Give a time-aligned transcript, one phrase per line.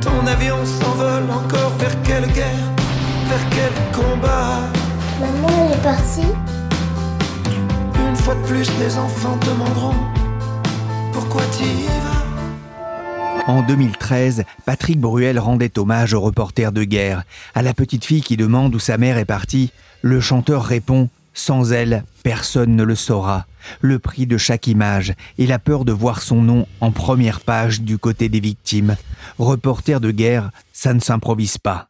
[0.00, 2.72] Ton avion s'envole encore vers quelle guerre?
[3.28, 4.60] Vers quel combat?
[5.20, 6.32] Maman, elle est partie.
[8.08, 9.94] Une fois de plus, les enfants demanderont
[11.12, 13.50] Pourquoi tu y vas?
[13.50, 17.24] En 2013, Patrick Bruel rendait hommage au reporter de guerre.
[17.54, 19.70] À la petite fille qui demande où sa mère est partie,
[20.02, 23.46] le chanteur répond Sans elle, personne ne le saura.
[23.80, 27.80] Le prix de chaque image et la peur de voir son nom en première page
[27.80, 28.96] du côté des victimes.
[29.38, 31.88] Reporter de guerre, ça ne s'improvise pas.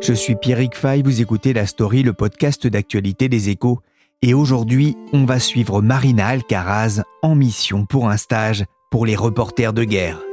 [0.00, 3.80] Je suis Pierrick Fay, vous écoutez La Story, le podcast d'actualité des échos.
[4.22, 9.72] Et aujourd'hui, on va suivre Marina Alcaraz en mission pour un stage pour les reporters
[9.72, 10.27] de guerre.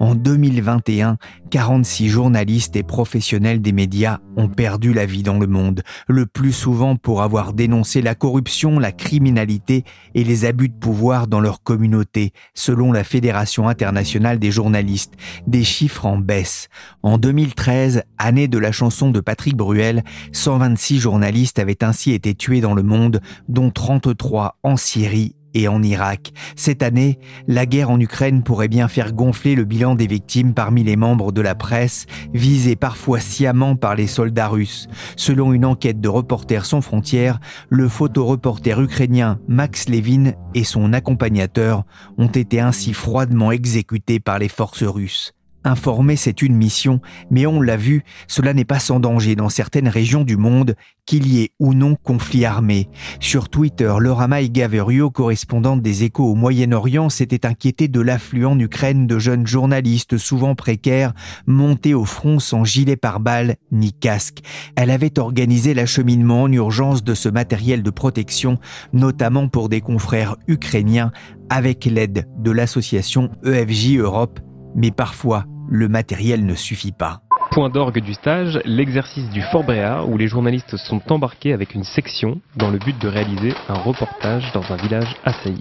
[0.00, 1.18] En 2021,
[1.50, 6.54] 46 journalistes et professionnels des médias ont perdu la vie dans le monde, le plus
[6.54, 9.84] souvent pour avoir dénoncé la corruption, la criminalité
[10.14, 15.12] et les abus de pouvoir dans leur communauté, selon la Fédération internationale des journalistes,
[15.46, 16.68] des chiffres en baisse.
[17.02, 22.62] En 2013, année de la chanson de Patrick Bruel, 126 journalistes avaient ainsi été tués
[22.62, 26.32] dans le monde, dont 33 en Syrie et en Irak.
[26.56, 30.84] Cette année, la guerre en Ukraine pourrait bien faire gonfler le bilan des victimes parmi
[30.84, 34.88] les membres de la presse, visés parfois sciemment par les soldats russes.
[35.16, 41.84] Selon une enquête de Reporters sans frontières, le photoreporter ukrainien Max Levin et son accompagnateur
[42.18, 45.34] ont été ainsi froidement exécutés par les forces russes.
[45.64, 47.00] Informer, c'est une mission,
[47.30, 51.26] mais on l'a vu, cela n'est pas sans danger dans certaines régions du monde, qu'il
[51.26, 52.88] y ait ou non conflit armé.
[53.18, 59.06] Sur Twitter, Laura Gaverio, correspondante des échos au Moyen-Orient, s'était inquiétée de l'afflux en Ukraine
[59.06, 61.12] de jeunes journalistes souvent précaires,
[61.46, 64.38] montés au front sans gilet pare-balles ni casque.
[64.76, 68.58] Elle avait organisé l'acheminement en urgence de ce matériel de protection,
[68.92, 71.12] notamment pour des confrères ukrainiens,
[71.50, 74.40] avec l'aide de l'association EFJ Europe
[74.74, 77.20] mais parfois, le matériel ne suffit pas.
[77.50, 81.84] Point d'orgue du stage, l'exercice du Fort Bréa où les journalistes sont embarqués avec une
[81.84, 85.58] section dans le but de réaliser un reportage dans un village assailli.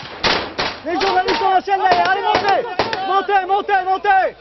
[0.86, 2.68] Les journalistes en chaîne derrière, allez montez
[3.08, 4.36] Montez, montez, montez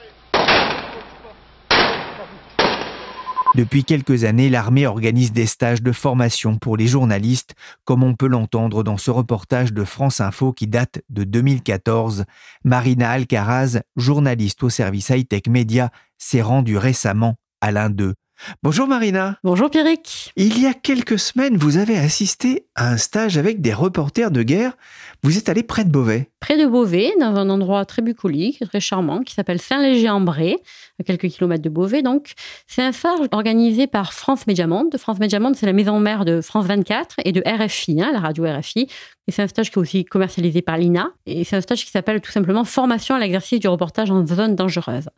[3.54, 7.54] Depuis quelques années, l'armée organise des stages de formation pour les journalistes,
[7.84, 12.25] comme on peut l'entendre dans ce reportage de France Info qui date de 2014.
[12.64, 18.14] Marina Alcaraz, journaliste au service high-tech média, s'est rendue récemment à l'un d'eux.
[18.62, 19.38] Bonjour Marina.
[19.44, 20.32] Bonjour Pierrick.
[20.37, 24.43] Il y a quelques semaines, vous avez assisté à un stage avec des reporters de
[24.43, 24.76] guerre.
[25.22, 26.31] Vous êtes allé près de Beauvais.
[26.41, 30.56] Près de Beauvais, dans un endroit très bucolique, très charmant, qui s'appelle Saint-Léger-en-Bray,
[31.00, 32.03] à quelques kilomètres de Beauvais.
[32.03, 32.32] Donc,
[32.66, 34.97] c'est un stage organisé par France Média Monde.
[34.97, 38.21] France Média Monde, c'est la maison mère de France 24 et de RFI, hein, la
[38.21, 38.88] radio RFI.
[39.27, 41.10] Et c'est un stage qui est aussi commercialisé par l'INA.
[41.27, 44.54] Et c'est un stage qui s'appelle tout simplement Formation à l'exercice du reportage en zone
[44.54, 45.09] dangereuse.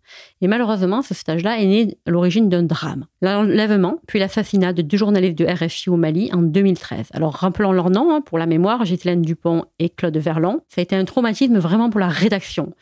[0.40, 3.06] Et malheureusement, ce stage-là est né à l'origine d'un drame.
[3.22, 7.08] L'enlèvement, puis l'assassinat de deux journalistes de RFI au Mali en 2013.
[7.12, 10.60] Alors, rappelons leur nom hein, pour la mémoire, Ghislaine Dupont et Claude Verlon.
[10.68, 12.72] Ça a été un traumatisme vraiment pour la rédaction.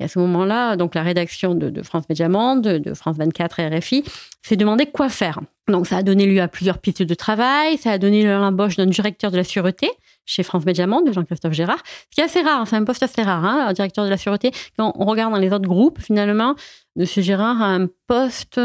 [0.00, 3.68] Et à ce moment-là, donc la rédaction de, France Média Monde, de France 24 et
[3.68, 4.04] RFI,
[4.42, 5.40] s'est demandé quoi faire.
[5.68, 8.86] Donc ça a donné lieu à plusieurs pistes de travail, ça a donné l'embauche d'un
[8.86, 9.88] directeur de la sûreté
[10.24, 13.02] chez France Média Monde, de Jean-Christophe Gérard, ce qui est assez rare, c'est un poste
[13.02, 14.52] assez rare, hein, directeur de la sûreté.
[14.76, 16.54] Quand on regarde dans les autres groupes, finalement,
[16.96, 17.04] M.
[17.06, 18.60] Gérard a un poste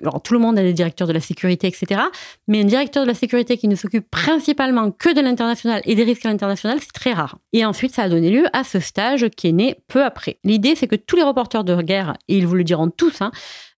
[0.00, 2.00] alors tout le monde a des directeurs de la sécurité, etc.
[2.48, 6.04] Mais un directeur de la sécurité qui ne s'occupe principalement que de l'international et des
[6.04, 7.38] risques à l'international, c'est très rare.
[7.52, 10.38] Et ensuite, ça a donné lieu à ce stage qui est né peu après.
[10.44, 13.30] L'idée, c'est que tous les reporters de guerre, et ils vous le diront tous, hein,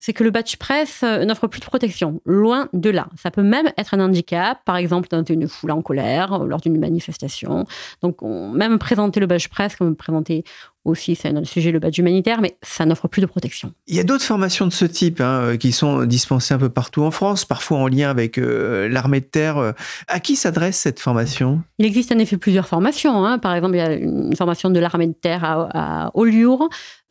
[0.05, 2.19] c'est que le badge presse euh, n'offre plus de protection.
[2.25, 3.07] Loin de là.
[3.21, 6.59] Ça peut même être un handicap, par exemple dans une foule en colère, euh, lors
[6.59, 7.63] d'une manifestation.
[8.01, 10.43] Donc, même présenter le badge presse, comme présenter
[10.83, 13.71] aussi, c'est un sujet, le badge humanitaire, mais ça n'offre plus de protection.
[13.87, 16.67] Il y a d'autres formations de ce type hein, euh, qui sont dispensées un peu
[16.67, 19.73] partout en France, parfois en lien avec l'armée de terre.
[20.09, 21.61] À qui s'adresse cette formation?
[21.77, 23.25] Il existe en effet plusieurs formations.
[23.25, 23.37] Hein.
[23.37, 26.67] Par exemple, il y a une formation de l'armée de terre à, à Collioure,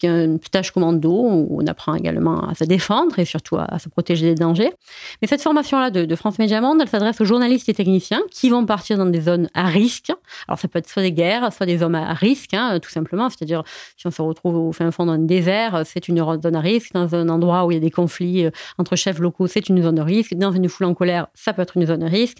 [0.06, 2.81] un stage commando où on apprend également à se défendre
[3.16, 4.72] et surtout à, se protéger des dangers.
[5.20, 8.64] Mais cette formation-là de, France Média Monde, elle s'adresse aux journalistes et techniciens qui vont
[8.66, 10.12] partir dans des zones à risque.
[10.48, 13.30] Alors ça peut être soit des guerres, soit des zones à risque, hein, tout simplement.
[13.30, 13.62] C'est-à-dire
[13.96, 16.92] si on se retrouve au fin fond d'un désert, c'est une zone à risque.
[16.92, 19.82] Dans un endroit où il y a des conflits euh, entre chefs locaux, c'est une
[19.82, 20.34] zone de risque.
[20.34, 22.38] Dans une foule en colère, ça peut être une zone de risque.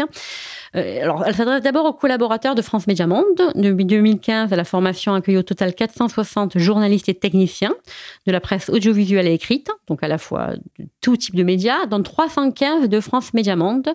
[0.76, 3.24] Euh, alors elle s'adresse d'abord aux collaborateurs de France Média Monde.
[3.54, 7.74] Depuis 2015, la formation accueille au total 460 journalistes et techniciens
[8.26, 10.31] de la presse audiovisuelle et écrite, donc à la fois
[11.00, 13.88] tout type de médias, dont 315 de France Média Monde.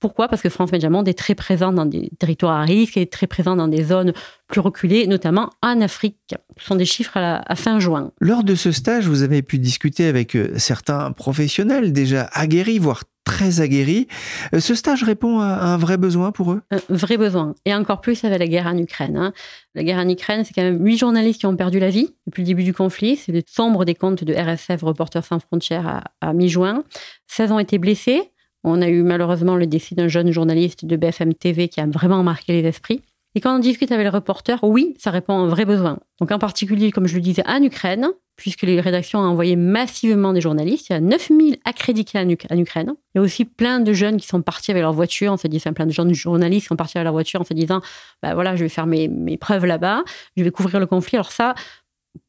[0.00, 0.28] Pourquoi?
[0.28, 3.26] Parce que France Média Monde est très présent dans des territoires à risque et très
[3.26, 4.12] présent dans des zones
[4.46, 6.34] plus reculées, notamment en Afrique.
[6.58, 8.12] Ce sont des chiffres à, à, fin juin.
[8.20, 13.04] Lors de ce stage, vous avez pu discuter avec euh, certains professionnels déjà aguerris, voire
[13.28, 14.08] très aguerris.
[14.54, 16.62] Euh, ce stage répond à un vrai besoin pour eux?
[16.70, 17.54] Un vrai besoin.
[17.66, 19.18] Et encore plus avec la guerre en Ukraine.
[19.18, 19.32] Hein.
[19.74, 22.42] La guerre en Ukraine, c'est quand même huit journalistes qui ont perdu la vie depuis
[22.42, 23.16] le début du conflit.
[23.16, 26.84] C'est le sombre des comptes de RSF, Reporters sans frontières, à, à mi-juin.
[27.26, 28.22] 16 ont été blessés.
[28.64, 32.22] On a eu malheureusement le décès d'un jeune journaliste de BFM TV qui a vraiment
[32.22, 33.02] marqué les esprits.
[33.34, 35.98] Et quand on discute avec les reporters, oui, ça répond à un vrai besoin.
[36.18, 38.08] Donc en particulier, comme je le disais, en Ukraine,
[38.38, 40.86] puisque les rédactions ont envoyé massivement des journalistes.
[40.88, 42.94] Il y a 9000 accrédités en, Ukraine.
[43.14, 45.48] Il y a aussi plein de jeunes qui sont partis avec leur voiture, on se
[45.48, 47.82] disant, plein de jeunes journalistes qui sont partis avec leur voiture en se disant,
[48.22, 50.04] bah voilà, je vais faire mes, mes preuves là-bas,
[50.36, 51.16] je vais couvrir le conflit.
[51.16, 51.56] Alors ça,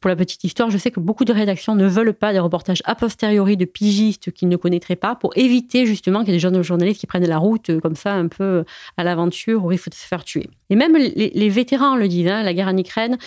[0.02, 2.82] pour la petite histoire, je sais que beaucoup de rédactions ne veulent pas des reportages
[2.86, 6.40] a posteriori de pigistes qu'ils ne connaîtraient pas pour éviter justement qu'il y ait des
[6.40, 8.66] jeunes journalistes qui prennent la route comme ça un peu
[8.98, 10.50] à l'aventure où il faut se faire tuer.
[10.72, 13.18] Et même les, vétérans le disent, hein, la guerre en Ukraine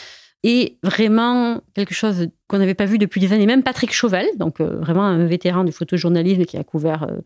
[0.42, 3.46] est vraiment quelque chose qu'on n'avait pas vu depuis des années.
[3.46, 7.20] Même Patrick Chauvel, donc euh, vraiment un vétéran du photojournalisme qui a couvert euh,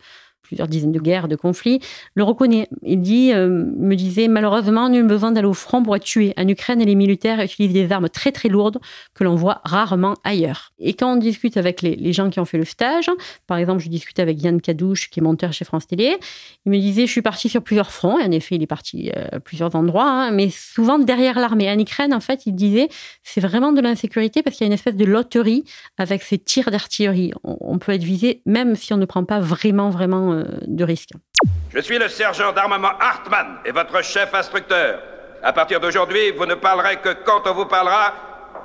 [0.47, 1.81] plusieurs dizaines de guerres, de conflits,
[2.15, 2.69] le reconnaît.
[2.83, 3.01] Il
[3.33, 6.33] euh, me disait, malheureusement, nul besoin d'aller au front pour être tué.
[6.37, 8.79] En Ukraine, les militaires utilisent des armes très très lourdes
[9.15, 10.73] que l'on voit rarement ailleurs.
[10.79, 13.11] Et quand on discute avec les, gens qui ont fait le stage,
[13.47, 16.17] par exemple, je discutais avec Yann Cadouche, qui est monteur chez France Télé,
[16.65, 19.11] il me disait, je suis parti sur plusieurs fronts, et en effet, il est parti
[19.11, 21.71] à plusieurs endroits, hein, mais souvent derrière l'armée.
[21.71, 22.89] En Ukraine, en fait, il disait,
[23.23, 25.65] c'est vraiment de l'insécurité parce qu'il y a une espèce de loterie
[25.99, 27.33] avec ces tirs d'artillerie.
[27.45, 30.85] On, on peut être visé même si on ne prend pas vraiment, vraiment euh, de
[30.85, 31.11] risque.
[31.75, 35.01] Je suis le sergent d'armement Hartmann et votre chef instructeur.
[35.43, 38.15] À partir d'aujourd'hui, vous ne parlerez que quand on vous parlera,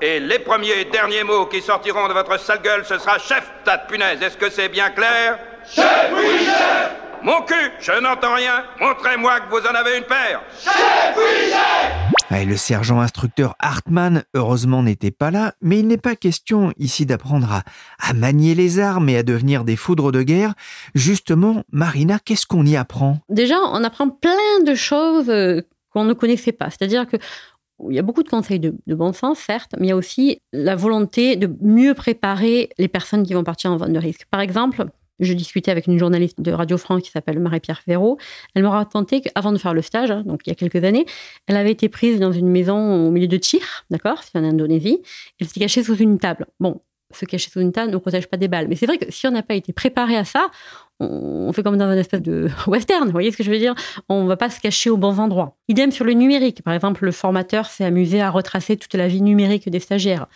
[0.02, 3.44] et les premiers et derniers mots qui sortiront de votre sale gueule, ce sera chef,
[3.64, 4.22] tas de punaise.
[4.22, 5.38] Est-ce que c'est bien clair?
[5.70, 6.92] Chef, oui, chef
[7.22, 8.64] Mon cul, je n'entends rien.
[8.80, 10.42] Montrez-moi que vous en avez une paire.
[10.60, 15.98] Chef, oui, chef et le sergent instructeur Hartmann, heureusement, n'était pas là, mais il n'est
[15.98, 17.64] pas question ici d'apprendre
[18.00, 20.54] à, manier les armes et à devenir des foudres de guerre.
[20.96, 23.20] Justement, Marina, qu'est-ce qu'on y apprend?
[23.30, 25.62] Déjà, on apprend plein de choses euh,
[25.92, 26.70] qu'on ne connaissait pas.
[26.70, 27.18] C'est-à-dire que
[27.90, 29.96] il y a beaucoup de conseils de, de, bon sens, certes, mais il y a
[29.96, 34.28] aussi la volonté de mieux préparer les personnes qui vont partir en zone de risque.
[34.30, 34.86] Par exemple,
[35.22, 38.18] je discutais avec une journaliste de Radio France qui s'appelle Marie-Pierre Ferraud.
[38.56, 41.06] Elle m'a raconté qu'avant de faire le stage, hein, donc il y a quelques années,
[41.48, 45.02] elle avait été prise dans une maison au milieu de tir, d'accord, c'est en Indonésie.
[45.40, 46.48] Elle s'est cachée sous une table.
[46.60, 46.82] Bon,
[47.16, 48.68] se cacher sous une table ne protège pas des balles.
[48.68, 50.50] Mais c'est vrai que si on n'a pas été préparé à ça,
[51.00, 53.76] on fait comme dans un espèce de western, vous voyez ce que je veux dire?
[54.10, 55.58] On ne va pas se cacher aux bons endroits.
[55.68, 56.64] Idem sur le numérique.
[56.64, 60.28] Par exemple, le formateur s'est amusé à retracer toute la vie numérique des stagiaires.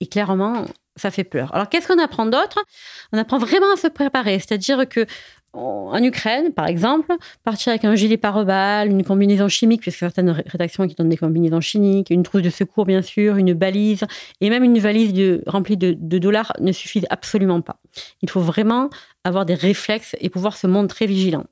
[0.00, 0.64] Et clairement,
[0.96, 1.54] ça fait peur.
[1.54, 2.64] Alors, qu'est-ce qu'on apprend d'autre?
[3.12, 4.38] On apprend vraiment à se préparer.
[4.38, 5.06] C'est-à-dire que
[5.54, 7.12] en Ukraine, par exemple,
[7.44, 11.60] partir avec un gilet pare-balles, une combinaison chimique, puisque certaines rédactions qui donnent des combinaisons
[11.60, 14.04] chimiques, une trousse de secours, bien sûr, une balise,
[14.40, 17.76] et même une valise remplie de, de, dollars ne suffisent absolument pas.
[18.22, 18.90] Il faut vraiment
[19.24, 21.44] avoir des réflexes et pouvoir se montrer vigilant.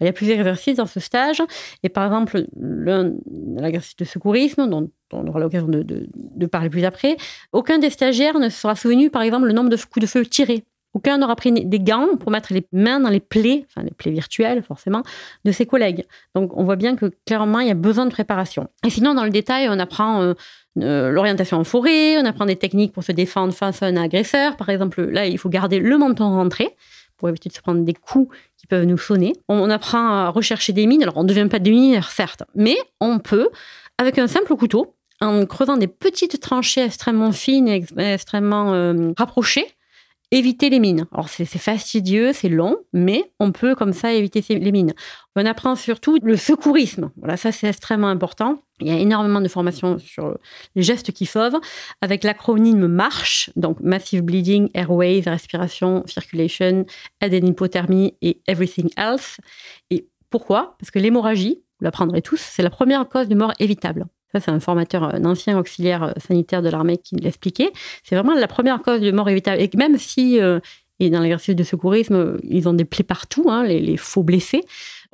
[0.00, 1.42] il y a plusieurs exercices dans ce stage,
[1.82, 7.16] et par exemple, l'exercice de secourisme, dont on aura l'occasion de, parler plus après,
[7.52, 10.64] aucun des stagiaires ne sera souvenu, par exemple, le nombre de coups de feu tirés.
[10.94, 14.12] Aucun n'aura pris des gants pour mettre les mains dans les plaies, enfin les plaies
[14.12, 15.02] virtuelles forcément,
[15.44, 16.06] de ses collègues.
[16.34, 18.70] Donc on voit bien que clairement il y a besoin de préparation.
[18.82, 20.32] Et sinon dans le détail, on apprend euh,
[20.80, 24.56] euh, l'orientation en forêt, on apprend des techniques pour se défendre face à un agresseur.
[24.56, 26.74] Par exemple, là il faut garder le menton rentré
[27.16, 29.32] pour éviter de se prendre des coups qui peuvent nous sonner.
[29.48, 31.02] On apprend à rechercher des mines.
[31.02, 33.48] Alors on ne devient pas des mineurs certes, mais on peut
[33.98, 39.66] avec un simple couteau en creusant des petites tranchées extrêmement fines et extrêmement euh, rapprochées,
[40.30, 41.06] éviter les mines.
[41.12, 44.92] Alors c'est fastidieux, c'est long, mais on peut comme ça éviter les mines.
[45.36, 47.10] On apprend surtout le secourisme.
[47.16, 48.62] Voilà, ça c'est extrêmement important.
[48.80, 50.36] Il y a énormément de formations sur
[50.74, 51.58] les gestes qui sauvent,
[52.02, 56.84] avec l'acronyme MARCH, donc Massive Bleeding, Airways, Respiration, Circulation,
[57.22, 59.38] Aid and Hypothermie et Everything Else.
[59.90, 60.76] Et pourquoi?
[60.78, 64.06] Parce que l'hémorragie, vous l'apprendrez tous, c'est la première cause de mort évitable.
[64.32, 67.72] Ça, c'est un formateur, un ancien auxiliaire sanitaire de l'armée qui l'expliquait.
[68.02, 69.62] C'est vraiment la première cause de mort évitable.
[69.62, 70.38] Et même si,
[70.98, 74.64] et dans l'exercice de secourisme, ils ont des plaies partout, hein, les, faux blessés,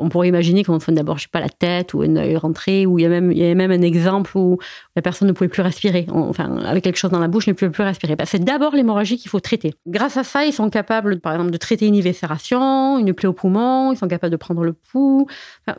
[0.03, 2.87] on pourrait imaginer qu'on soigne d'abord, je sais pas, la tête ou une œil rentré,
[2.87, 4.59] ou il y, a même, il y a même un exemple où
[4.97, 7.71] la personne ne pouvait plus respirer, enfin, avec quelque chose dans la bouche, ne pouvait
[7.71, 8.17] plus respirer.
[8.17, 9.75] Bah, c'est d'abord l'hémorragie qu'il faut traiter.
[9.87, 13.33] Grâce à ça, ils sont capables, par exemple, de traiter une éviscération, une plaie au
[13.33, 15.27] poumon, ils sont capables de prendre le pouls.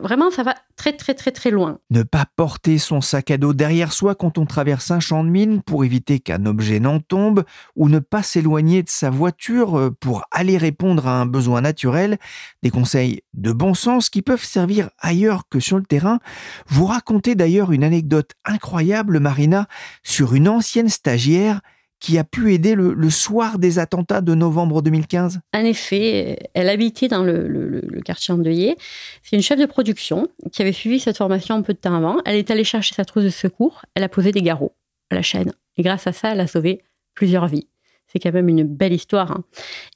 [0.00, 1.78] vraiment, ça va très, très, très, très loin.
[1.90, 5.28] Ne pas porter son sac à dos derrière soi quand on traverse un champ de
[5.28, 7.44] mine pour éviter qu'un objet n'en tombe,
[7.76, 12.18] ou ne pas s'éloigner de sa voiture euh, pour aller répondre à un besoin naturel.
[12.62, 16.20] Des conseils de bon sens qui peuvent servir ailleurs que sur le terrain.
[16.68, 19.66] Vous racontez d'ailleurs une anecdote incroyable, Marina,
[20.04, 21.62] sur une ancienne stagiaire
[21.98, 27.08] qui a pu aider le, soir des attentats de novembre 2015 En effet, elle habitait
[27.08, 28.76] dans le, le quartier endeuillé.
[29.24, 32.18] C'est une chef de production qui avait suivi cette formation un peu de temps avant.
[32.24, 34.76] Elle est allée chercher sa trousse de secours, elle a posé des garrots
[35.10, 35.52] à la chaîne.
[35.76, 36.84] Et grâce à ça, elle a sauvé
[37.16, 37.66] plusieurs vies
[38.14, 39.32] c'est quand même une belle histoire.
[39.32, 39.44] Hein.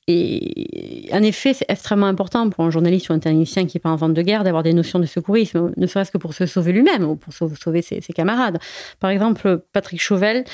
[0.08, 3.90] Et en effet, c'est extrêmement important pour un journaliste ou un technicien qui n'est pas
[3.90, 6.72] en vente de guerre d'avoir des notions de secourisme, ne serait-ce que pour se sauver
[6.72, 8.58] lui-même ou pour sauver ses, camarades.
[8.98, 10.44] Par exemple, Patrick Chauvel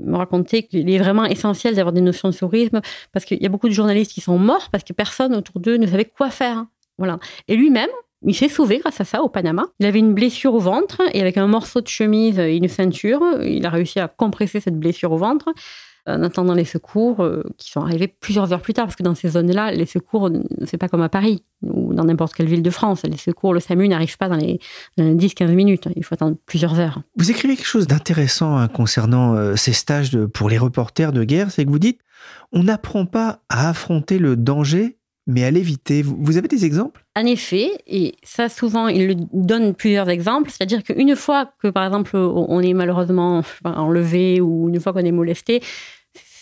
[0.00, 3.48] me racontait qu'il est vraiment essentiel d'avoir des notions de secourisme parce qu'il y a
[3.48, 6.66] beaucoup de journalistes qui sont morts parce que personne autour d'eux ne savait quoi faire.
[6.98, 7.18] Voilà.
[7.48, 7.90] Et lui-même,
[8.26, 9.66] il s'est sauvé grâce à ça au Panama.
[9.80, 13.22] Il avait une blessure au ventre et avec un morceau de chemise et une ceinture,
[13.42, 15.52] il a réussi à compresser cette blessure au ventre
[16.06, 19.14] en attendant les secours euh, qui sont arrivés plusieurs heures plus tard, parce que dans
[19.14, 20.30] ces zones-là, les secours,
[20.66, 23.02] c'est pas comme à Paris ou dans n'importe quelle ville de France.
[23.04, 24.60] Les secours, le SAMU n'arrive pas dans les,
[24.98, 25.88] 10-15 minutes.
[25.96, 27.02] Il faut attendre plusieurs heures.
[27.16, 31.50] Vous écrivez quelque chose d'intéressant hein, concernant euh, ces stages pour les reporters de guerre,
[31.50, 32.00] c'est que vous dites
[32.52, 36.02] on n'apprend pas à affronter le danger, mais à l'éviter.
[36.02, 37.04] Vous avez des exemples?
[37.16, 42.16] En effet, et ça souvent, il donne plusieurs exemples, c'est-à-dire qu'une fois que, par exemple,
[42.16, 45.62] on est malheureusement enlevé ou une fois qu'on est molesté,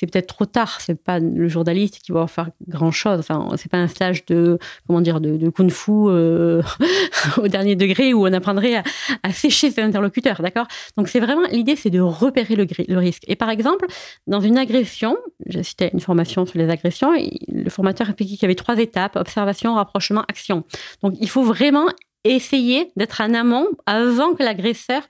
[0.02, 0.80] c'est peut-être trop tard.
[0.80, 3.20] C'est pas le journaliste qui va faire grand chose.
[3.20, 6.60] Enfin, c'est pas un stage de comment dire de, kung-fu euh,
[7.36, 8.82] au dernier degré où on apprendrait
[9.22, 10.66] à, sécher ses interlocuteurs, d'accord?
[10.96, 13.22] Donc c'est vraiment l'idée, c'est de repérer le, le, risque.
[13.28, 13.86] Et par exemple,
[14.26, 15.16] dans une agression,
[15.46, 17.12] j'ai cité une formation sur les agressions,
[17.48, 20.64] le formateur expliquait qu'il y avait trois étapes observation, rapprochement, action.
[21.02, 21.86] Donc il faut vraiment
[22.24, 25.02] essayer d'être en amont avant que l'agresseur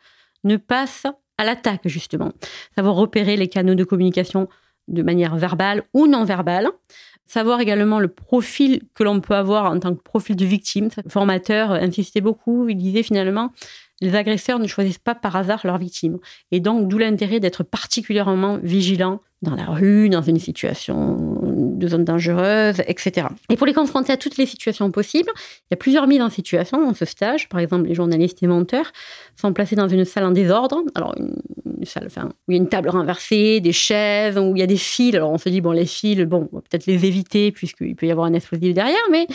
[0.44, 1.06] ne passe
[1.38, 2.32] à l'attaque, justement.
[2.76, 4.48] Savoir repérer les canaux de communication
[4.88, 6.68] de manière verbale ou non verbale.
[7.26, 10.88] Savoir également le profil que l'on peut avoir en tant que profil de victime.
[11.02, 13.52] Le formateur insistait beaucoup, il disait finalement,
[14.00, 16.18] les agresseurs ne choisissent pas par hasard leurs victimes.
[16.50, 21.16] Et donc, d'où l'intérêt d'être particulièrement vigilant dans la rue, dans une situation
[21.62, 23.26] de zone dangereuse, etc.
[23.50, 26.30] Et pour les confronter à toutes les situations possibles, il y a plusieurs mises en
[26.30, 27.48] situation dans ce stage.
[27.48, 28.92] Par exemple, les journalistes et monteurs
[29.40, 30.82] sont placés dans une salle en désordre.
[30.94, 31.36] Alors, une,
[31.84, 34.76] salle où il y a une table renversée, des chaises, où il y a des
[34.76, 35.14] fils.
[35.14, 38.06] Alors, on se dit, bon, les fils, bon, on va peut-être les éviter puisqu'il peut
[38.06, 39.26] y avoir un explosif derrière, mais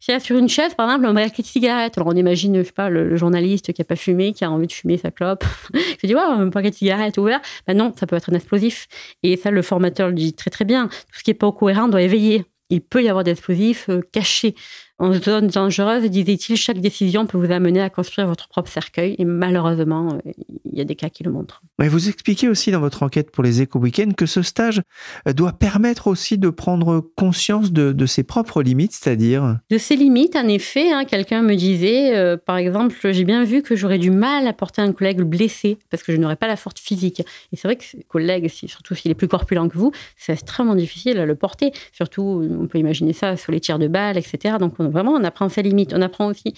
[0.00, 2.56] s'il y a sur une chaise, par exemple, un paquet de cigarettes, alors on imagine,
[2.58, 5.10] je sais pas, le, journaliste qui n'a pas fumé, qui a envie de fumer sa
[5.10, 7.40] clope, il se dit, ouais, un paquet de cigarettes ouvert.
[7.66, 8.86] Ben non, ça peut être un explosif.
[9.22, 10.88] Et ça, le formateur le dit très très bien.
[10.88, 12.44] Tout ce qui n'est pas cohérent doit éveiller.
[12.70, 14.54] Il peut y avoir des explosifs euh, cachés.
[14.98, 19.14] En zone dangereuse, disait-il, chaque décision peut vous amener à construire votre propre cercueil.
[19.18, 20.30] Et malheureusement, euh,
[20.64, 21.60] il y a des cas qui le montrent.
[21.78, 24.80] vous expliquez aussi dans votre enquête pour les éco week que ce stage
[25.28, 29.58] euh, doit permettre aussi de prendre conscience de, ses propres limites, c'est-à-dire?
[29.68, 30.90] De ses limites, en effet.
[30.90, 34.54] Hein, quelqu'un me disait, euh, par exemple, j'ai bien vu que j'aurais du mal à
[34.54, 37.20] porter un collègue blessé parce que je n'aurais pas la force physique.
[37.52, 40.74] Et c'est vrai que ce collègue, surtout s'il est plus corpulent que vous, c'est extrêmement
[40.74, 41.72] difficile à le porter.
[41.92, 44.56] Surtout, on peut imaginer ça sur les tirs de balles, etc.
[44.58, 45.92] Donc, vraiment, on apprend ses limites.
[45.94, 46.54] On apprend aussi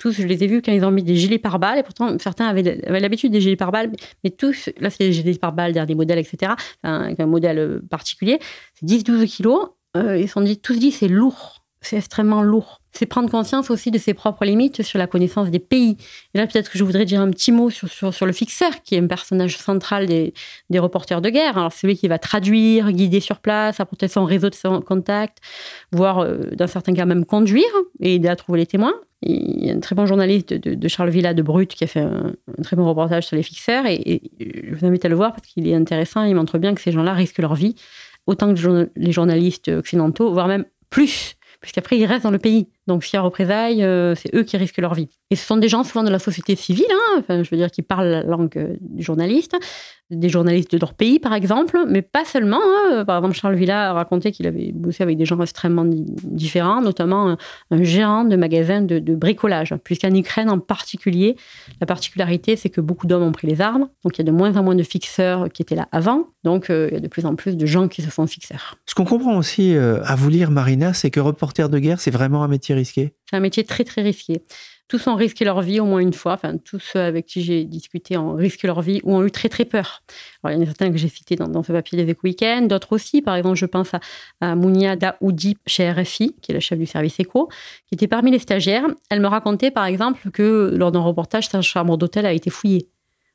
[0.00, 2.46] tous, je les ai vus quand ils ont mis des gilets pare-balles, et pourtant certains
[2.46, 3.92] avaient, l'habitude des gilets pare-balles,
[4.24, 8.38] mais tous, là c'est des gilets pare-balles, dernier modèle, etc., avec un modèle particulier,
[8.74, 12.80] c'est 10-12 kilos, euh, ils sont dit, tous dit c'est lourd, c'est extrêmement lourd.
[12.92, 15.96] C'est prendre conscience aussi de ses propres limites sur la connaissance des pays.
[16.34, 18.98] Et là, peut-être que je voudrais dire un petit mot sur, le fixeur, qui est
[18.98, 20.32] un personnage central des,
[20.78, 21.56] reporters de guerre.
[21.56, 25.38] Alors, c'est lui qui va traduire, guider sur place, apporter son réseau de contact,
[25.92, 27.70] voire, euh, dans certains cas, même conduire
[28.00, 28.94] et aider à trouver les témoins.
[29.22, 32.00] Il y a un très bon journaliste de, Charles Villa de Brut qui a fait
[32.00, 32.32] un,
[32.62, 35.68] très bon reportage sur les fixeurs et, je vous invite à le voir parce qu'il
[35.68, 36.24] est intéressant.
[36.24, 37.74] Il montre bien que ces gens-là risquent leur vie
[38.26, 42.68] autant que les journalistes occidentaux, voire même plus, puisqu'après ils restent dans le pays.
[42.90, 45.08] Donc, s'il y a représailles, euh, c'est eux qui risquent leur vie.
[45.30, 47.70] Et ce sont des gens souvent de la société civile, hein, enfin, je veux dire,
[47.70, 49.54] qui parlent la langue euh, du journaliste,
[50.10, 52.58] des journalistes de leur pays, par exemple, mais pas seulement.
[52.90, 53.04] hein.
[53.04, 56.82] Par exemple, Charles Villa a raconté qu'il avait bossé avec des gens extrêmement di- différents,
[56.82, 57.36] notamment un,
[57.70, 59.72] un gérant de magasin de, bricolage.
[59.84, 61.36] Puisqu'en Ukraine, en particulier,
[61.80, 63.88] la particularité, c'est que beaucoup d'hommes ont pris les armes.
[64.02, 66.24] Donc, il y a de moins en moins de fixeurs qui étaient là avant.
[66.42, 68.74] Donc, euh, il y a de plus en plus de gens qui se font fixeurs.
[68.86, 72.10] Ce qu'on comprend aussi euh, à vous lire, Marina, c'est que reporter de guerre, c'est
[72.10, 72.74] vraiment un métier
[73.28, 74.42] C'est un métier très, très risqué.
[74.88, 76.32] Tous ont risqué leur vie au moins une fois.
[76.32, 79.48] Enfin, tous ceux avec qui j'ai discuté ont risqué leur vie ou ont eu très,
[79.48, 80.02] très peur.
[80.44, 82.92] Il y en a certains que j'ai cités dans, ce papier des Éco Week-end, d'autres
[82.92, 83.22] aussi.
[83.22, 84.00] Par exemple, je pense à,
[84.40, 87.48] à Mounia Daoudi chez RFI, qui est la chef du service éco,
[87.86, 88.86] qui était parmi les stagiaires.
[89.10, 92.88] Elle me racontait, par exemple, que lors d'un reportage, sa chambre d'hôtel a été fouillée.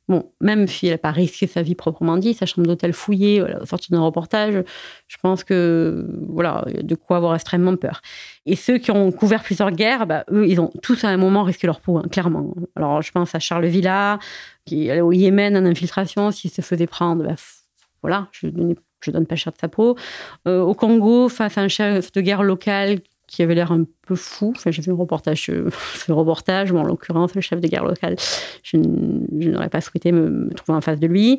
[0.08, 3.40] Bon, même si elle n'a pas risqué sa vie proprement dit, sa chambre d'hôtel fouillée,
[3.40, 4.62] voilà, au sortir d'un reportage,
[5.08, 8.02] je pense que voilà, il y a de quoi avoir extrêmement peur.
[8.44, 11.42] Et ceux qui ont couvert plusieurs guerres, bah, eux, ils ont tous à un moment
[11.42, 12.54] risqué leur peau, hein, clairement.
[12.76, 14.20] Alors, je pense à Charles Villa,
[14.64, 17.34] qui allait au Yémen en infiltration, s'il se faisait prendre, bah,
[18.02, 18.74] voilà, je ne
[19.08, 19.96] donne pas cher de sa peau.
[20.46, 23.00] Euh, au Congo, face à un chef de guerre local
[23.36, 24.54] qui avait l'air un peu fou.
[24.56, 27.84] Enfin, j'ai vu un reportage, euh, ce reportage, bon, en l'occurrence, le chef de guerre
[27.84, 28.16] local,
[28.62, 31.38] je, n'aurais pas souhaité me, trouver en face de lui.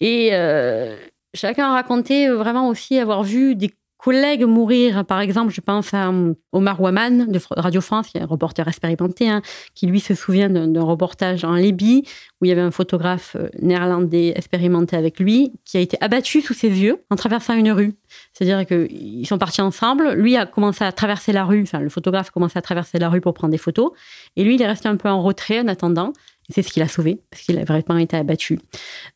[0.00, 0.94] Et euh,
[1.32, 3.70] chacun euh, vraiment aussi avoir vu des
[4.02, 5.04] collègues mourir.
[5.04, 8.66] Par exemple, je pense à euh, Omar Waman de Radio France, qui est un reporter
[8.66, 9.42] expérimenté, hein,
[9.74, 12.04] qui lui se souvient d'un d'un reportage en Libye
[12.40, 16.40] où il y avait un photographe euh, néerlandais expérimenté avec lui qui a été abattu
[16.40, 17.94] sous ses yeux en traversant une rue.
[18.32, 20.12] C'est-à-dire qu'ils sont partis ensemble.
[20.14, 23.08] Lui a commencé à traverser la rue, enfin, le photographe a commencé à traverser la
[23.08, 23.92] rue pour prendre des photos.
[24.36, 26.12] Et lui, il est resté un peu en retrait en attendant.
[26.52, 28.58] C'est ce qui l'a sauvé, parce qu'il a vraiment été abattu.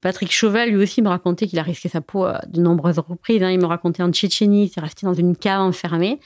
[0.01, 3.43] Patrick Chauvel, lui aussi, me racontait qu'il a risqué sa peau à de nombreuses reprises.
[3.43, 3.51] hein.
[3.51, 6.19] Il me racontait en Tchétchénie, il s'est resté dans une cave enfermée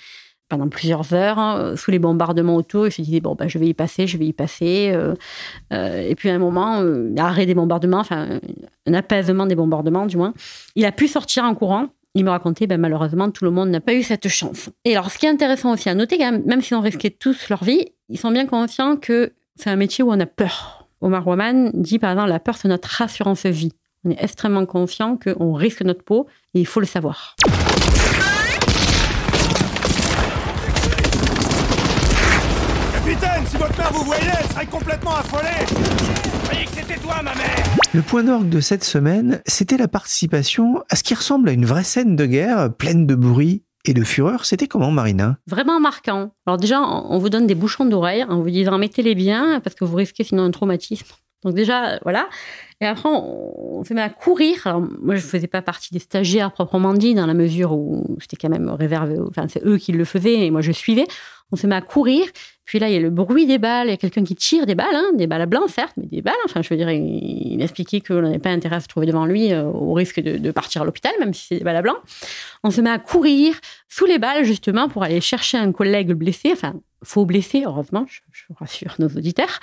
[0.49, 2.87] pendant plusieurs heures, hein, sous les bombardements autour.
[2.87, 4.91] Il se disait, bon, ben, je vais y passer, je vais y passer.
[4.93, 5.15] euh,
[5.73, 8.41] euh, et puis à un moment, euh, arrêt des bombardements, enfin,
[8.87, 10.35] un apaisement des bombardements, du moins.
[10.75, 11.87] Il a pu sortir en courant.
[12.17, 14.71] Il me racontait, ben, malheureusement, tout le monde n'a pas eu cette chance.
[14.85, 17.49] Et alors, ce qui est intéressant aussi à noter, même, même s'ils ont risqué tous
[17.49, 20.80] leur vie, ils sont bien conscients que c'est un métier où on a peur.
[21.03, 23.73] Omar Waman dit, par exemple, la peur, c'est notre assurance vie.
[24.05, 27.37] On est extrêmement conscient qu'on risque notre peau et il faut le savoir.
[32.93, 35.67] Capitaine, si votre mère vous voyait, elle serait complètement affolée
[36.65, 37.65] que c'était toi, ma mère?
[37.93, 41.65] Le point d'orgue de cette semaine, c'était la participation à ce qui ressemble à une
[41.65, 44.45] vraie scène de guerre, pleine de bruit et de fureur.
[44.45, 45.39] C'était comment, Marina?
[45.47, 46.33] Vraiment marquant.
[46.47, 49.75] Alors déjà, on on vous donne des bouchons d'oreilles en vous disant mettez-les bien parce
[49.75, 51.07] que vous risquez sinon un traumatisme.
[51.43, 52.29] Donc déjà, voilà.
[52.83, 54.67] Et après, on, on se met à courir.
[54.67, 58.17] Alors moi, je ne faisais pas partie des stagiaires proprement dit, dans la mesure où
[58.21, 59.17] c'était quand même réservé.
[59.29, 61.07] Enfin, c'est eux qui le faisaient et moi, je suivais.
[61.51, 62.27] On se met à courir.
[62.71, 63.89] Puis là, il y a le bruit des balles.
[63.89, 66.07] Il y a quelqu'un qui tire des balles, hein, des balles à blanc, certes, mais
[66.07, 66.37] des balles.
[66.45, 69.27] Enfin, je veux dire, il, il expliquait qu'on n'avait pas intérêt à se trouver devant
[69.27, 71.97] lui euh, au risque de, partir à l'hôpital, même si c'est des balles à blanc.
[72.63, 73.57] On se met à courir
[73.89, 78.21] sous les balles, justement, pour aller chercher un collègue blessé, enfin, faux blessé, heureusement, je,
[78.31, 79.59] je rassure nos auditeurs.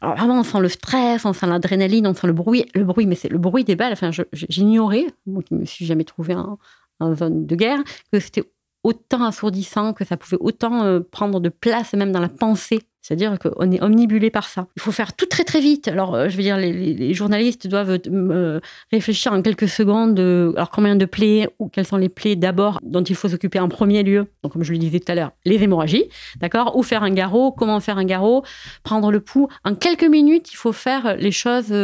[0.00, 3.06] Alors vraiment, on sent le stress, on sent l'adrénaline, on sent le bruit, le bruit,
[3.06, 3.94] mais c'est le bruit des balles.
[3.94, 8.44] Enfin, j'ignorais, moi qui me suis jamais trouvé en zone de guerre, que c'était
[8.84, 12.82] autant assourdissant, que ça pouvait autant euh, prendre de place même dans la pensée.
[13.00, 14.66] C'est-à-dire qu'on est omnibulé par ça.
[14.76, 15.88] Il faut faire tout très très vite.
[15.88, 18.60] Alors, euh, je veux dire, les, journalistes doivent euh,
[18.92, 20.18] réfléchir en quelques secondes.
[20.18, 23.68] alors, combien de plaies ou quelles sont les plaies d'abord dont il faut s'occuper en
[23.68, 26.04] premier lieu Donc, comme je le disais tout à l'heure, les hémorragies,
[26.40, 26.76] d'accord?
[26.76, 28.42] Ou faire un garrot Comment faire un garrot?
[28.84, 29.48] Prendre le pouls.
[29.64, 31.74] En quelques minutes, il faut faire les choses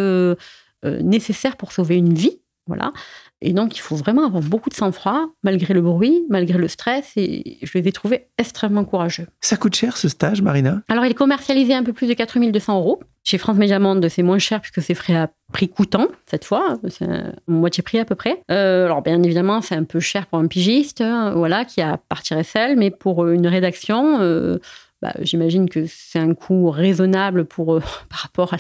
[0.84, 2.40] nécessaires pour sauver une vie.
[2.66, 2.92] Voilà.
[3.42, 7.12] Et donc, il faut vraiment avoir beaucoup de sang-froid, malgré le bruit, malgré le stress.
[7.16, 9.26] Et je les ai trouvés extrêmement courageux.
[9.40, 10.82] Ça coûte cher ce stage, Marina?
[10.88, 13.00] Alors, il est commercialisé un peu plus de 4200 euros.
[13.22, 16.78] Chez France Média Monde, c'est moins cher puisque c'est frais à prix coûtant, cette fois.
[16.88, 17.06] C'est
[17.46, 18.42] moitié prix à peu près.
[18.50, 21.96] Euh, alors, bien évidemment, c'est un peu cher pour un pigiste, hein, voilà, qui a
[21.96, 24.58] partir seul, mais pour une rédaction, euh,
[25.02, 28.54] bah, j'imagine que c'est un coût raisonnable pour, euh, par rapport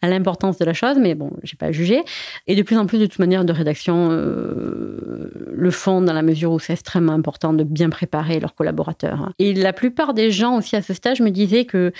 [0.00, 2.02] à l'importance de la chose, mais bon, j'ai pas jugé.
[2.46, 6.22] Et de plus en plus, de toute manière, de rédaction euh, le font dans la
[6.22, 9.32] mesure où c'est extrêmement important de bien préparer leurs collaborateurs.
[9.38, 11.92] Et la plupart des gens aussi à ce stage me disaient que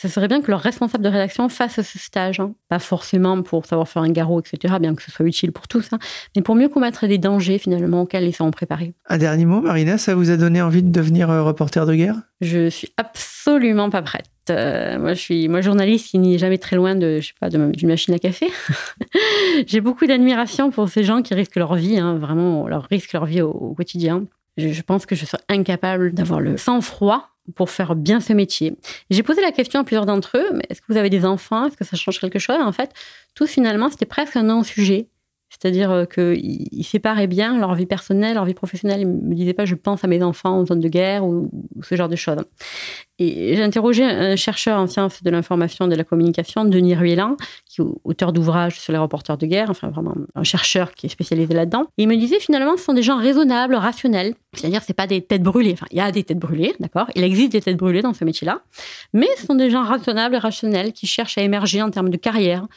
[0.00, 2.38] ce serait bien que leur responsable de rédaction fasse ce stage.
[2.38, 2.52] hein.
[2.68, 5.88] Pas forcément pour savoir faire un garrot, etc., bien que ce soit utile pour tous,
[5.92, 5.98] hein,
[6.36, 8.94] mais pour mieux combattre des dangers finalement auxquels ils sont préparés.
[9.08, 12.14] Un dernier mot, Marina, ça vous a donné envie de devenir euh, reporter de guerre?
[12.40, 14.26] Je suis absolument pas prête.
[14.50, 17.50] Euh, moi, je suis moi journaliste qui n'est jamais très loin de, je sais pas,
[17.50, 18.48] de- d'une machine à café.
[19.66, 23.26] J'ai beaucoup d'admiration pour ces gens qui risquent leur vie, hein, vraiment, leur risquent leur
[23.26, 24.24] vie au, au quotidien.
[24.56, 28.76] Je, je pense que je serais incapable d'avoir le sang-froid pour faire bien ce métier.
[29.10, 31.66] J'ai posé la question à plusieurs d'entre eux, mais est-ce que vous avez des enfants?
[31.66, 32.58] Est-ce que ça change quelque chose?
[32.60, 32.90] En fait,
[33.34, 35.08] tous finalement, c'était presque un non-sujet.
[35.58, 39.00] C'est-à-dire euh, qu'ils séparaient bien leur vie personnelle, leur vie professionnelle.
[39.00, 41.50] Ils me disaient pas je pense à mes enfants en zone de guerre ou,
[41.82, 42.36] ce genre de choses.
[43.18, 47.36] Et j'ai interrogé un chercheur en sciences de l'information et de la communication, Denis Ruellan,
[47.66, 51.08] qui est auteur d'ouvrages sur les reporters de guerre, enfin vraiment un chercheur qui est
[51.08, 51.86] spécialisé là-dedans.
[51.98, 54.34] Et il me disait finalement ce sont des gens raisonnables, rationnels.
[54.52, 55.72] C'est-à-dire c'est pas des têtes brûlées.
[55.72, 57.10] Enfin, il y a des têtes brûlées, d'accord?
[57.16, 58.62] Il existe des têtes brûlées dans ce métier-là.
[59.12, 62.68] Mais ce sont des gens raisonnables rationnels qui cherchent à émerger en termes de carrière,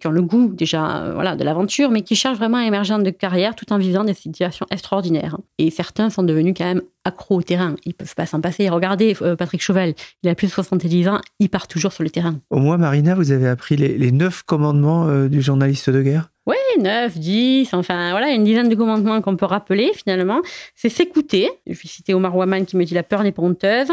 [0.00, 2.96] qui ont le goût déjà euh, voilà, de l'aventure, mais qui cherchent vraiment à émerger
[2.98, 5.38] de carrière tout en vivant des situations extraordinaires.
[5.58, 7.76] Et certains sont devenus quand même accros au terrain.
[7.84, 8.68] Ils peuvent pas s'en passer.
[8.68, 12.10] Regardez euh, Patrick Chauvel, il a plus de 70 ans, il part toujours sur le
[12.10, 12.38] terrain.
[12.50, 16.30] Au moins, Marina, vous avez appris les, neuf commandements euh, du journaliste de guerre?
[16.46, 20.42] Oui, 9, 10, enfin voilà, une dizaine de commandements qu'on peut rappeler finalement.
[20.76, 21.50] C'est s'écouter.
[21.66, 23.88] Je vais citer Omar Waman qui me dit la peur n'est pas honteuse.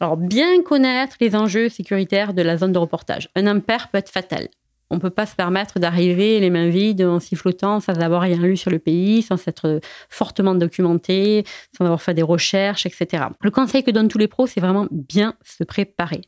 [0.00, 3.28] Alors, bien connaître les enjeux sécuritaires de la zone de reportage.
[3.34, 4.48] Un impair peut être fatal.
[4.90, 8.56] On peut pas se permettre d'arriver les mains vides en sifflotant sans avoir rien lu
[8.56, 11.44] sur le pays, sans s'être fortement documenté,
[11.76, 13.24] sans avoir fait des recherches, etc.
[13.40, 16.22] Le conseil que donnent tous les pros, c'est vraiment bien se préparer.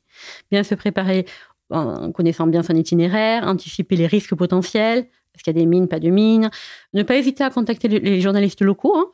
[0.50, 1.26] Bien se préparer
[1.70, 5.06] en connaissant bien son itinéraire, anticiper les risques potentiels,
[5.38, 6.50] est-ce qu'il y a des mines, pas de mines
[6.94, 8.96] Ne pas hésiter à contacter les journalistes locaux.
[8.96, 9.06] Hein.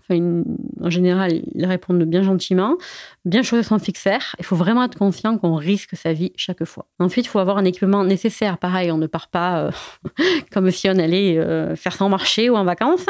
[0.85, 2.77] En général, ils répondent bien gentiment.
[3.25, 4.37] Bien choisir son fixaire.
[4.39, 6.87] Il faut vraiment être conscient qu'on risque sa vie chaque fois.
[6.99, 8.59] Ensuite, il faut avoir un équipement nécessaire.
[8.59, 9.71] Pareil, on ne part pas euh,
[10.53, 13.07] comme si on allait euh, faire son marché ou en vacances.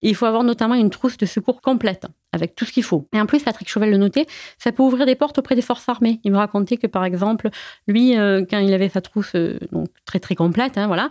[0.00, 3.08] il faut avoir notamment une trousse de secours complète avec tout ce qu'il faut.
[3.12, 4.26] Et en plus, Patrick Chauvel le notait,
[4.58, 6.20] ça peut ouvrir des portes auprès des forces armées.
[6.24, 7.50] Il me racontait que, par exemple,
[7.86, 9.34] lui, euh, quand il avait sa trousse
[9.72, 11.08] donc très très complète, hein, voilà,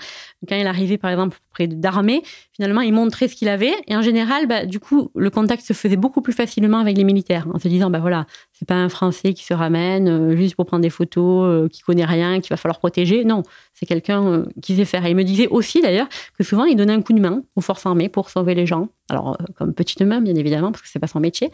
[0.47, 2.21] quand il arrivait, par exemple, près d'armée,
[2.53, 3.73] finalement, il montrait ce qu'il avait.
[3.87, 7.03] Et en général, bah, du coup, le contact se faisait beaucoup plus facilement avec les
[7.03, 10.55] militaires, en se disant, bah voilà, c'est pas un Français qui se ramène euh, juste
[10.55, 13.23] pour prendre des photos, euh, qui connaît rien, qu'il va falloir protéger.
[13.23, 13.43] Non,
[13.73, 15.05] c'est quelqu'un euh, qui sait faire.
[15.05, 17.61] Et il me disait aussi, d'ailleurs, que souvent, il donnait un coup de main aux
[17.61, 18.89] forces armées pour sauver les gens.
[19.09, 21.51] Alors, comme petite main, bien évidemment, parce que c'est pas son métier.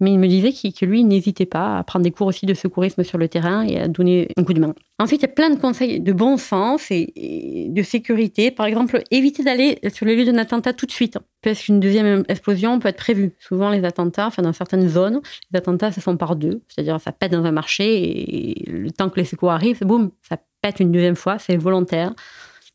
[0.00, 3.04] Mais il me disait que lui, n'hésitait pas à prendre des cours aussi de secourisme
[3.04, 4.74] sur le terrain et à donner un coup de main.
[4.98, 8.50] Ensuite, il y a plein de conseils de bon sens et, de sécurité.
[8.50, 12.24] Par exemple, éviter d'aller sur le lieu d'un attentat tout de suite, parce qu'une deuxième
[12.28, 13.32] explosion peut être prévue.
[13.38, 15.20] Souvent, les attentats, enfin, dans certaines zones,
[15.52, 16.62] les attentats se font par deux.
[16.68, 20.38] C'est-à-dire, ça pète dans un marché et le temps que les secours arrivent, boum, ça
[20.62, 21.38] pète une deuxième fois.
[21.38, 22.14] C'est volontaire.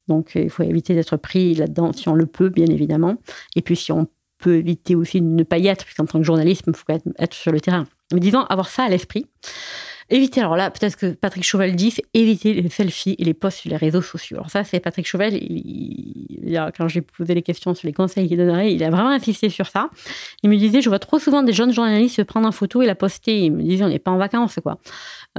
[0.07, 3.17] Donc, il faut éviter d'être pris là-dedans si on le peut, bien évidemment.
[3.55, 4.07] Et puis, si on
[4.51, 6.86] éviter aussi de ne pas y être, puisqu'en tant que journaliste, il faut
[7.17, 7.86] être, sur le terrain.
[8.13, 9.25] Mais disons, avoir ça à l'esprit.
[10.12, 13.60] Éviter, alors là, peut-être que Patrick Chauvel dit, c'est éviter les selfies et les posts
[13.60, 14.38] sur les réseaux sociaux.
[14.38, 18.38] Alors ça, c'est Patrick Chauvel, il, quand j'ai posé les questions sur les conseils qu'il
[18.38, 19.89] donnerait, il a vraiment insisté sur ça.
[20.43, 22.86] Il me disait, je vois trop souvent des jeunes journalistes se prendre en photo et
[22.86, 23.45] la poster.
[23.45, 24.77] Il me disait, on n'est pas en vacances, quoi.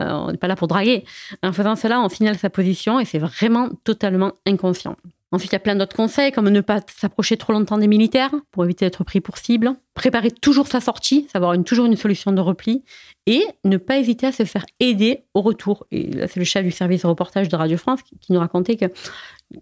[0.01, 1.05] Euh, on n'est pas là pour draguer.
[1.45, 4.97] En faisant cela, on signale sa position et c'est vraiment totalement inconscient.
[5.33, 8.31] Ensuite, il y a plein d'autres conseils, comme ne pas s'approcher trop longtemps des militaires
[8.53, 9.75] pour éviter d'être pris pour cible.
[9.95, 12.85] Préparer toujours sa sortie, savoir toujours une solution de repli.
[13.27, 15.87] Et ne pas hésiter à se faire aider au retour.
[15.91, 18.87] Et là, c'est le chef du service reportage de Radio France qui nous racontait que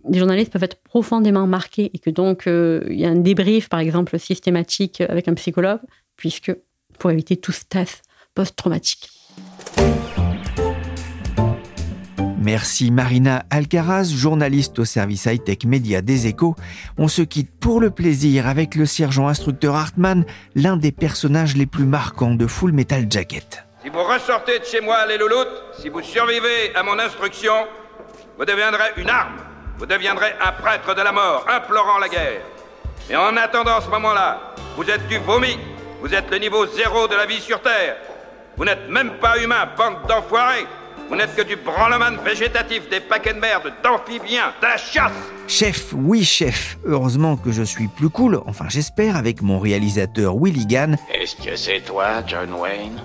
[0.09, 3.71] les journalistes peuvent être profondément marqués et que donc euh, il y a un débrief,
[3.71, 5.81] par exemple, systématique avec un psychologue,
[6.17, 6.55] puisque
[6.99, 8.03] pour éviter tout stress
[8.35, 9.09] post-traumatique.
[12.45, 16.55] Merci Marina Alcaraz, journaliste au service high-tech média des échos.
[16.99, 21.65] On se quitte pour le plaisir avec le sergent instructeur Hartmann, l'un des personnages les
[21.65, 23.65] plus marquants de Full Metal Jacket.
[23.83, 25.49] Si vous ressortez de chez moi, les louloutes,
[25.81, 27.55] si vous survivez à mon instruction,
[28.39, 29.39] vous deviendrez une arme.
[29.79, 32.43] Vous deviendrez un prêtre de la mort, implorant la guerre.
[33.09, 35.57] Mais en attendant ce moment-là, vous êtes du vomi.
[36.03, 37.97] Vous êtes le niveau zéro de la vie sur Terre.
[38.59, 40.67] Vous n'êtes même pas humain, bande d'enfoirés.
[41.09, 45.13] Vous n'êtes que du branleman végétatif, des paquets de merde, d'amphibiens, de la chasse
[45.47, 46.79] Chef, oui chef.
[46.87, 50.97] Heureusement que je suis plus cool, enfin j'espère, avec mon réalisateur Willy Gann.
[51.13, 53.01] Est-ce que c'est toi, John Wayne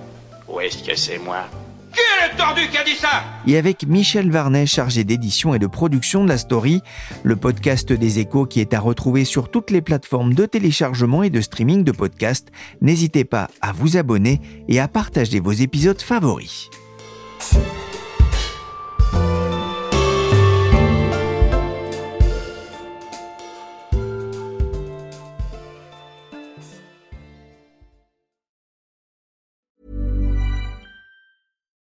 [0.48, 1.46] Ou est-ce que c'est moi?
[1.94, 3.24] Qui est le tordu qui a dit ça?
[3.48, 6.82] Et avec Michel Varnet, chargé d'édition et de production de la story,
[7.24, 11.30] le podcast des échos qui est à retrouver sur toutes les plateformes de téléchargement et
[11.30, 12.50] de streaming de podcasts.
[12.82, 16.70] N'hésitez pas à vous abonner et à partager vos épisodes favoris.